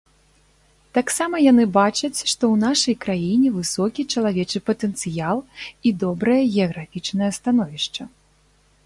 Таксама 0.97 1.35
яны 1.51 1.65
бачаць, 1.75 2.15
што 2.15 2.25
ў 2.27 2.55
нашай 2.63 2.95
краіне 3.05 3.51
высокі 3.57 4.05
чалавечы 4.15 4.63
патэнцыял 4.71 5.37
і 5.91 5.93
добрае 6.05 6.39
геаграфічнае 6.55 7.31
становішча. 7.41 8.03